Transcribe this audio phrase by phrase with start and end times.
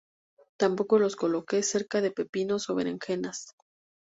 [0.57, 3.51] Tampoco los coloque cerca de pepinos o berenjenas.